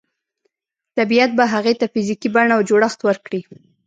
طبیعت 0.97 1.31
به 1.37 1.45
هغې 1.53 1.73
ته 1.79 1.85
فزیکي 1.93 2.29
بڼه 2.35 2.53
او 2.57 2.61
جوړښت 2.69 2.99
ورکړي 3.03 3.41